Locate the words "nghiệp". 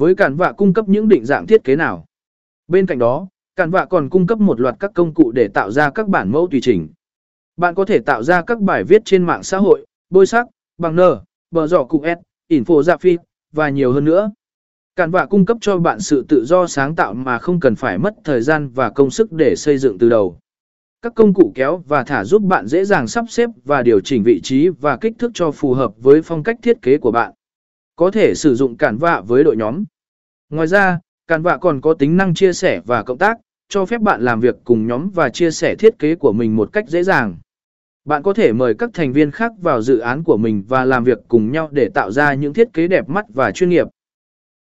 43.70-43.86